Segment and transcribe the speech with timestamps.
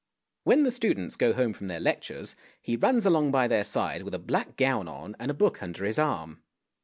[0.45, 4.15] When the students go home from their lectures, he runs along by their side with
[4.15, 6.41] a black gown on and a book under his arm.